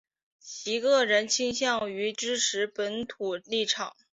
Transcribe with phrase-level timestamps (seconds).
[0.39, 3.95] 其个人倾向于支持本土立场。